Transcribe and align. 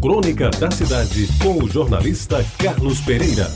Crônica 0.00 0.48
da 0.58 0.70
Cidade, 0.70 1.28
com 1.42 1.62
o 1.62 1.68
jornalista 1.68 2.42
Carlos 2.56 3.02
Pereira. 3.02 3.46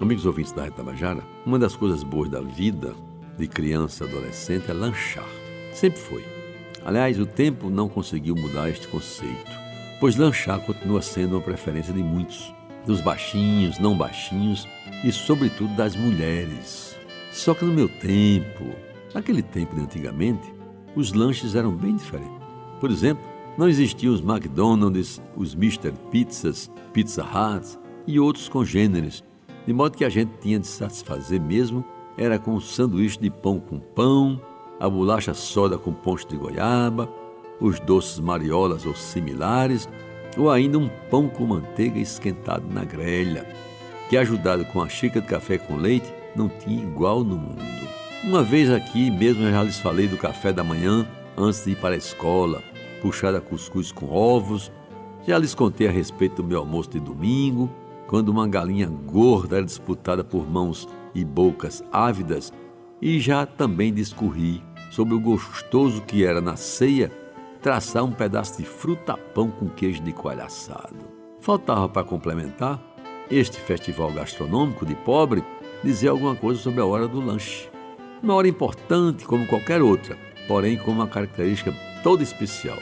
Amigos 0.00 0.24
ouvintes 0.26 0.52
da 0.52 0.62
Retabajara, 0.62 1.24
uma 1.44 1.58
das 1.58 1.74
coisas 1.74 2.04
boas 2.04 2.30
da 2.30 2.40
vida 2.40 2.94
de 3.36 3.48
criança 3.48 4.04
e 4.04 4.08
adolescente 4.08 4.70
é 4.70 4.72
lanchar. 4.72 5.26
Sempre 5.72 5.98
foi. 5.98 6.24
Aliás, 6.84 7.18
o 7.18 7.26
tempo 7.26 7.68
não 7.68 7.88
conseguiu 7.88 8.36
mudar 8.36 8.70
este 8.70 8.86
conceito, 8.86 9.50
pois 9.98 10.14
lanchar 10.14 10.60
continua 10.60 11.02
sendo 11.02 11.34
uma 11.34 11.42
preferência 11.42 11.92
de 11.92 12.00
muitos, 12.00 12.54
dos 12.86 13.00
baixinhos, 13.00 13.80
não 13.80 13.98
baixinhos 13.98 14.68
e, 15.02 15.10
sobretudo, 15.10 15.74
das 15.74 15.96
mulheres. 15.96 16.96
Só 17.32 17.54
que 17.54 17.64
no 17.64 17.72
meu 17.72 17.88
tempo, 17.88 18.72
naquele 19.12 19.42
tempo 19.42 19.74
de 19.74 19.82
antigamente, 19.82 20.55
os 20.96 21.12
lanches 21.12 21.54
eram 21.54 21.70
bem 21.70 21.94
diferentes. 21.94 22.40
Por 22.80 22.90
exemplo, 22.90 23.22
não 23.56 23.68
existiam 23.68 24.12
os 24.12 24.20
McDonald's, 24.20 25.22
os 25.36 25.54
Mr. 25.54 25.92
Pizzas, 26.10 26.70
Pizza 26.92 27.22
Hut 27.22 27.78
e 28.06 28.18
outros 28.18 28.48
congêneres, 28.48 29.22
de 29.66 29.72
modo 29.72 29.96
que 29.96 30.04
a 30.04 30.08
gente 30.08 30.32
tinha 30.40 30.58
de 30.58 30.66
satisfazer 30.66 31.40
mesmo 31.40 31.84
era 32.18 32.38
com 32.38 32.54
o 32.54 32.60
sanduíche 32.60 33.18
de 33.18 33.30
pão 33.30 33.60
com 33.60 33.78
pão, 33.78 34.40
a 34.80 34.88
bolacha 34.88 35.34
soda 35.34 35.78
com 35.78 35.92
poncho 35.92 36.26
de 36.28 36.36
goiaba, 36.36 37.08
os 37.60 37.78
doces 37.80 38.18
mariolas 38.18 38.86
ou 38.86 38.94
similares, 38.94 39.88
ou 40.36 40.50
ainda 40.50 40.78
um 40.78 40.88
pão 41.10 41.28
com 41.28 41.46
manteiga 41.46 41.98
esquentado 41.98 42.66
na 42.72 42.84
grelha, 42.84 43.46
que 44.08 44.16
ajudado 44.16 44.64
com 44.66 44.80
a 44.82 44.88
xícara 44.88 45.20
de 45.20 45.28
café 45.28 45.58
com 45.58 45.76
leite 45.76 46.12
não 46.34 46.48
tinha 46.48 46.82
igual 46.82 47.24
no 47.24 47.36
mundo. 47.36 47.88
Uma 48.26 48.42
vez 48.42 48.68
aqui 48.72 49.08
mesmo 49.08 49.44
eu 49.44 49.52
já 49.52 49.62
lhes 49.62 49.78
falei 49.78 50.08
do 50.08 50.16
café 50.16 50.52
da 50.52 50.64
manhã 50.64 51.06
antes 51.36 51.64
de 51.64 51.70
ir 51.70 51.76
para 51.76 51.94
a 51.94 51.96
escola, 51.96 52.60
puxada 53.00 53.40
cuscuz 53.40 53.92
com 53.92 54.10
ovos. 54.10 54.72
Já 55.24 55.38
lhes 55.38 55.54
contei 55.54 55.86
a 55.86 55.92
respeito 55.92 56.42
do 56.42 56.48
meu 56.48 56.58
almoço 56.58 56.90
de 56.90 56.98
domingo, 56.98 57.70
quando 58.08 58.30
uma 58.30 58.48
galinha 58.48 58.88
gorda 58.88 59.58
era 59.58 59.64
disputada 59.64 60.24
por 60.24 60.44
mãos 60.44 60.88
e 61.14 61.24
bocas 61.24 61.84
ávidas, 61.92 62.52
e 63.00 63.20
já 63.20 63.46
também 63.46 63.94
discorri 63.94 64.60
sobre 64.90 65.14
o 65.14 65.20
gostoso 65.20 66.02
que 66.02 66.24
era 66.24 66.40
na 66.40 66.56
ceia 66.56 67.12
traçar 67.62 68.02
um 68.02 68.10
pedaço 68.10 68.58
de 68.58 68.64
fruta-pão 68.64 69.52
com 69.52 69.68
queijo 69.68 70.02
de 70.02 70.12
coalho 70.12 70.42
assado. 70.42 70.96
Faltava 71.38 71.88
para 71.88 72.02
complementar 72.02 72.82
este 73.30 73.60
festival 73.60 74.10
gastronômico 74.10 74.84
de 74.84 74.96
pobre 74.96 75.44
dizer 75.84 76.08
alguma 76.08 76.34
coisa 76.34 76.60
sobre 76.60 76.80
a 76.80 76.86
hora 76.86 77.06
do 77.06 77.20
lanche. 77.20 77.75
Uma 78.22 78.34
hora 78.34 78.48
importante 78.48 79.26
como 79.26 79.46
qualquer 79.46 79.82
outra, 79.82 80.16
porém 80.48 80.78
com 80.78 80.90
uma 80.90 81.06
característica 81.06 81.72
toda 82.02 82.22
especial, 82.22 82.78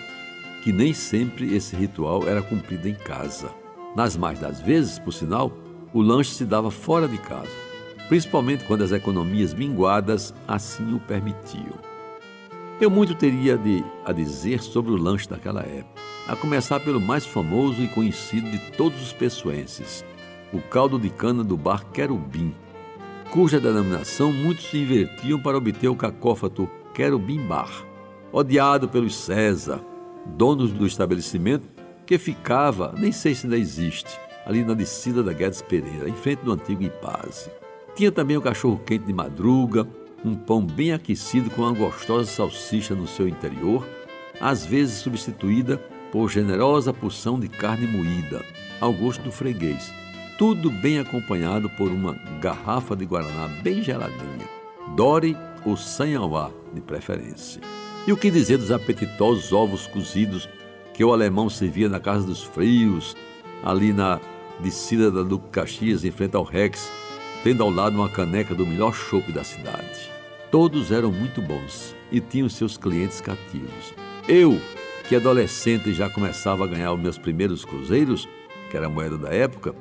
que 0.62 0.72
nem 0.72 0.94
sempre 0.94 1.54
esse 1.54 1.74
ritual 1.74 2.28
era 2.28 2.40
cumprido 2.40 2.88
em 2.88 2.94
casa. 2.94 3.50
Nas 3.96 4.16
mais 4.16 4.38
das 4.38 4.60
vezes, 4.60 4.98
por 4.98 5.12
sinal, 5.12 5.52
o 5.92 6.00
lanche 6.00 6.30
se 6.30 6.44
dava 6.44 6.70
fora 6.70 7.08
de 7.08 7.18
casa, 7.18 7.50
principalmente 8.08 8.64
quando 8.64 8.82
as 8.82 8.92
economias 8.92 9.52
minguadas 9.52 10.32
assim 10.46 10.94
o 10.94 11.00
permitiam. 11.00 11.78
Eu 12.80 12.88
muito 12.90 13.14
teria 13.14 13.58
de, 13.58 13.84
a 14.04 14.12
dizer 14.12 14.62
sobre 14.62 14.92
o 14.92 14.96
lanche 14.96 15.28
daquela 15.28 15.62
época, 15.62 16.00
a 16.28 16.36
começar 16.36 16.78
pelo 16.80 17.00
mais 17.00 17.26
famoso 17.26 17.82
e 17.82 17.88
conhecido 17.88 18.50
de 18.50 18.70
todos 18.72 19.02
os 19.02 19.12
pessoenses, 19.12 20.04
o 20.52 20.60
caldo 20.60 20.98
de 20.98 21.10
cana 21.10 21.42
do 21.42 21.56
bar 21.56 21.84
Querubim, 21.92 22.54
cuja 23.34 23.58
denominação 23.58 24.32
muitos 24.32 24.66
se 24.66 24.78
invertiam 24.78 25.40
para 25.40 25.58
obter 25.58 25.88
o 25.88 25.96
cacófato 25.96 26.70
Querubim-Bar, 26.94 27.84
odiado 28.30 28.88
pelos 28.88 29.16
César, 29.16 29.84
donos 30.24 30.70
do 30.70 30.86
estabelecimento, 30.86 31.68
que 32.06 32.16
ficava, 32.16 32.94
nem 32.96 33.10
sei 33.10 33.34
se 33.34 33.46
ainda 33.46 33.58
existe, 33.58 34.20
ali 34.46 34.62
na 34.62 34.72
descida 34.72 35.20
da 35.20 35.32
Guedes 35.32 35.62
Pereira, 35.62 36.08
em 36.08 36.14
frente 36.14 36.44
do 36.44 36.52
antigo 36.52 36.84
Ipaze. 36.84 37.50
Tinha 37.96 38.12
também 38.12 38.36
o 38.36 38.40
cachorro-quente 38.40 39.06
de 39.06 39.12
madruga, 39.12 39.84
um 40.24 40.36
pão 40.36 40.64
bem 40.64 40.92
aquecido 40.92 41.50
com 41.50 41.62
uma 41.62 41.72
gostosa 41.72 42.30
salsicha 42.30 42.94
no 42.94 43.08
seu 43.08 43.26
interior, 43.26 43.84
às 44.40 44.64
vezes 44.64 44.98
substituída 44.98 45.78
por 46.12 46.30
generosa 46.30 46.92
porção 46.92 47.40
de 47.40 47.48
carne 47.48 47.88
moída, 47.88 48.44
ao 48.80 48.92
gosto 48.92 49.24
do 49.24 49.32
freguês, 49.32 49.92
tudo 50.38 50.70
bem 50.70 50.98
acompanhado 50.98 51.70
por 51.70 51.90
uma 51.90 52.14
garrafa 52.40 52.96
de 52.96 53.04
guaraná 53.04 53.48
bem 53.62 53.82
geladinha, 53.82 54.48
Dore 54.96 55.36
ou 55.64 55.76
Sanhauá 55.76 56.50
de 56.72 56.80
preferência. 56.80 57.60
E 58.06 58.12
o 58.12 58.16
que 58.16 58.30
dizer 58.30 58.58
dos 58.58 58.72
apetitosos 58.72 59.52
ovos 59.52 59.86
cozidos 59.86 60.48
que 60.92 61.04
o 61.04 61.12
alemão 61.12 61.48
servia 61.48 61.88
na 61.88 62.00
Casa 62.00 62.26
dos 62.26 62.42
Frios, 62.42 63.16
ali 63.62 63.92
na 63.92 64.20
descida 64.60 65.10
da 65.10 65.22
Duque 65.22 65.48
Caxias, 65.50 66.04
em 66.04 66.10
frente 66.10 66.36
ao 66.36 66.44
Rex, 66.44 66.90
tendo 67.42 67.62
ao 67.62 67.70
lado 67.70 67.96
uma 67.96 68.08
caneca 68.08 68.54
do 68.54 68.66
melhor 68.66 68.92
chopp 68.92 69.30
da 69.32 69.44
cidade. 69.44 70.10
Todos 70.50 70.92
eram 70.92 71.10
muito 71.10 71.42
bons 71.42 71.94
e 72.12 72.20
tinham 72.20 72.48
seus 72.48 72.76
clientes 72.76 73.20
cativos. 73.20 73.94
Eu, 74.28 74.60
que 75.08 75.16
adolescente 75.16 75.92
já 75.92 76.08
começava 76.08 76.64
a 76.64 76.68
ganhar 76.68 76.92
os 76.92 77.00
meus 77.00 77.18
primeiros 77.18 77.64
cruzeiros, 77.64 78.28
que 78.70 78.76
era 78.76 78.86
a 78.86 78.90
moeda 78.90 79.18
da 79.18 79.30
época, 79.30 79.74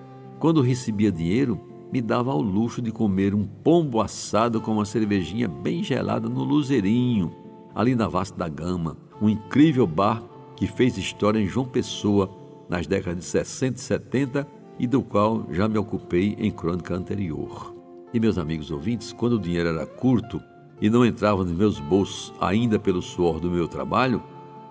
quando 0.43 0.59
recebia 0.59 1.09
dinheiro, 1.09 1.57
me 1.89 2.01
dava 2.01 2.29
ao 2.29 2.41
luxo 2.41 2.81
de 2.81 2.91
comer 2.91 3.33
um 3.33 3.45
pombo 3.45 4.01
assado 4.01 4.59
com 4.59 4.73
uma 4.73 4.83
cervejinha 4.83 5.47
bem 5.47 5.81
gelada 5.81 6.27
no 6.27 6.43
Luzerinho, 6.43 7.33
ali 7.73 7.95
na 7.95 8.09
Vasta 8.09 8.37
da 8.37 8.49
Gama, 8.49 8.97
um 9.21 9.29
incrível 9.29 9.87
bar 9.87 10.21
que 10.53 10.67
fez 10.67 10.97
história 10.97 11.39
em 11.39 11.47
João 11.47 11.65
Pessoa 11.65 12.29
nas 12.67 12.85
décadas 12.85 13.19
de 13.19 13.23
60 13.23 13.77
e 13.77 13.81
70 13.81 14.47
e 14.79 14.85
do 14.85 15.01
qual 15.01 15.47
já 15.49 15.65
me 15.69 15.77
ocupei 15.77 16.35
em 16.37 16.51
crônica 16.51 16.93
anterior. 16.93 17.73
E 18.13 18.19
meus 18.19 18.37
amigos 18.37 18.69
ouvintes, 18.69 19.13
quando 19.13 19.37
o 19.37 19.39
dinheiro 19.39 19.69
era 19.69 19.85
curto 19.85 20.41
e 20.81 20.89
não 20.89 21.05
entrava 21.05 21.45
nos 21.45 21.53
meus 21.53 21.79
bolsos 21.79 22.33
ainda 22.41 22.77
pelo 22.77 23.01
suor 23.01 23.39
do 23.39 23.49
meu 23.49 23.69
trabalho, 23.69 24.21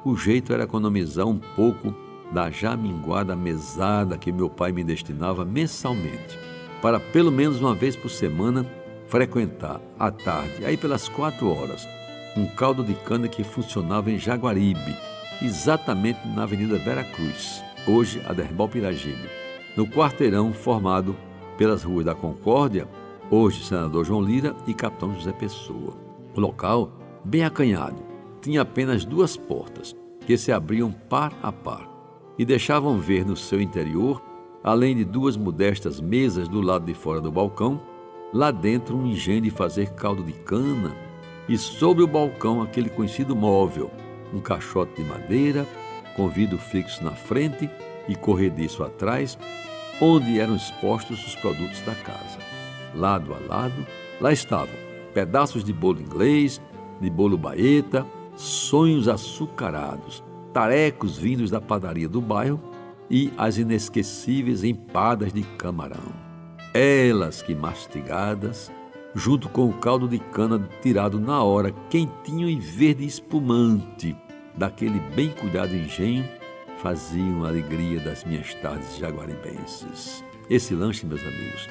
o 0.04 0.14
jeito 0.18 0.52
era 0.52 0.64
economizar 0.64 1.26
um 1.26 1.38
pouco 1.56 1.94
da 2.32 2.50
já 2.50 2.74
minguada 2.76 3.36
mesada 3.36 4.16
que 4.16 4.32
meu 4.32 4.48
pai 4.48 4.72
me 4.72 4.82
destinava 4.82 5.44
mensalmente, 5.44 6.38
para 6.80 6.98
pelo 6.98 7.30
menos 7.30 7.60
uma 7.60 7.74
vez 7.74 7.94
por 7.94 8.08
semana 8.08 8.66
frequentar 9.06 9.80
à 9.98 10.10
tarde, 10.10 10.64
aí 10.64 10.76
pelas 10.76 11.08
quatro 11.08 11.54
horas, 11.54 11.86
um 12.34 12.46
caldo 12.46 12.82
de 12.82 12.94
cana 12.94 13.28
que 13.28 13.44
funcionava 13.44 14.10
em 14.10 14.18
Jaguaribe, 14.18 14.96
exatamente 15.42 16.26
na 16.26 16.44
Avenida 16.44 16.78
Vera 16.78 17.04
Cruz, 17.04 17.62
hoje 17.86 18.22
a 18.26 18.32
Derbal 18.32 18.68
Piragibe, 18.68 19.28
no 19.76 19.86
quarteirão 19.86 20.52
formado 20.54 21.14
pelas 21.58 21.82
ruas 21.82 22.06
da 22.06 22.14
Concórdia, 22.14 22.88
hoje 23.30 23.62
Senador 23.62 24.06
João 24.06 24.22
Lira 24.22 24.56
e 24.66 24.72
Capitão 24.72 25.14
José 25.14 25.32
Pessoa. 25.32 25.94
O 26.34 26.40
local, 26.40 26.98
bem 27.22 27.44
acanhado, 27.44 28.02
tinha 28.40 28.62
apenas 28.62 29.04
duas 29.04 29.36
portas 29.36 29.94
que 30.26 30.38
se 30.38 30.50
abriam 30.50 30.90
par 30.90 31.32
a 31.42 31.52
par 31.52 31.91
e 32.38 32.44
deixavam 32.44 32.98
ver 32.98 33.24
no 33.24 33.36
seu 33.36 33.60
interior, 33.60 34.22
além 34.62 34.96
de 34.96 35.04
duas 35.04 35.36
modestas 35.36 36.00
mesas 36.00 36.48
do 36.48 36.60
lado 36.60 36.84
de 36.84 36.94
fora 36.94 37.20
do 37.20 37.30
balcão, 37.30 37.80
lá 38.32 38.50
dentro 38.50 38.96
um 38.96 39.06
engenho 39.06 39.42
de 39.42 39.50
fazer 39.50 39.90
caldo 39.94 40.22
de 40.22 40.32
cana 40.32 40.96
e 41.48 41.58
sobre 41.58 42.02
o 42.02 42.06
balcão 42.06 42.62
aquele 42.62 42.88
conhecido 42.88 43.36
móvel, 43.36 43.90
um 44.32 44.40
caixote 44.40 45.02
de 45.02 45.08
madeira, 45.08 45.66
com 46.16 46.28
vidro 46.28 46.58
fixo 46.58 47.04
na 47.04 47.12
frente 47.12 47.68
e 48.08 48.14
corrediço 48.14 48.82
atrás, 48.82 49.38
onde 50.00 50.38
eram 50.38 50.56
expostos 50.56 51.26
os 51.26 51.34
produtos 51.36 51.80
da 51.82 51.94
casa. 51.94 52.38
Lado 52.94 53.34
a 53.34 53.54
lado, 53.54 53.86
lá 54.20 54.32
estavam 54.32 54.74
pedaços 55.12 55.62
de 55.62 55.72
bolo 55.72 56.00
inglês, 56.00 56.60
de 57.00 57.10
bolo 57.10 57.36
baeta, 57.36 58.06
sonhos 58.34 59.08
açucarados, 59.08 60.22
tarecos 60.52 61.16
vindos 61.16 61.50
da 61.50 61.60
padaria 61.60 62.08
do 62.08 62.20
bairro 62.20 62.60
e 63.10 63.32
as 63.36 63.58
inesquecíveis 63.58 64.64
empadas 64.64 65.32
de 65.32 65.42
camarão. 65.42 66.12
Elas 66.74 67.42
que 67.42 67.54
mastigadas, 67.54 68.70
junto 69.14 69.48
com 69.48 69.68
o 69.68 69.74
caldo 69.74 70.08
de 70.08 70.18
cana 70.18 70.68
tirado 70.80 71.20
na 71.20 71.42
hora, 71.42 71.72
quentinho 71.90 72.48
e 72.48 72.58
verde 72.58 73.04
espumante, 73.04 74.16
daquele 74.56 75.00
bem 75.14 75.30
cuidado 75.30 75.74
engenho, 75.74 76.26
faziam 76.78 77.44
a 77.44 77.48
alegria 77.48 78.00
das 78.00 78.24
minhas 78.24 78.54
tardes 78.54 78.96
jaguaribenses. 78.96 80.24
Esse 80.48 80.74
lanche, 80.74 81.06
meus 81.06 81.20
amigos, 81.22 81.68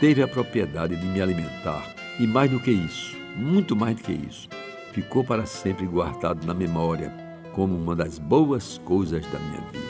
teve 0.00 0.22
a 0.22 0.28
propriedade 0.28 0.96
de 0.96 1.06
me 1.06 1.20
alimentar 1.20 1.94
e 2.18 2.26
mais 2.26 2.50
do 2.50 2.60
que 2.60 2.70
isso, 2.70 3.16
muito 3.36 3.76
mais 3.76 3.96
do 3.96 4.02
que 4.02 4.12
isso, 4.12 4.48
ficou 4.92 5.22
para 5.22 5.46
sempre 5.46 5.86
guardado 5.86 6.46
na 6.46 6.54
memória 6.54 7.27
como 7.58 7.76
uma 7.76 7.96
das 7.96 8.20
boas 8.20 8.80
coisas 8.84 9.26
da 9.32 9.38
minha 9.40 9.60
vida. 9.72 9.88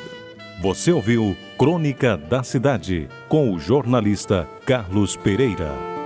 Você 0.62 0.91
ouviu 0.91 1.37
Crônica 1.59 2.17
da 2.17 2.43
Cidade 2.43 3.11
com 3.29 3.53
o 3.53 3.59
jornalista 3.59 4.49
Carlos 4.65 5.17
Pereira. 5.17 5.97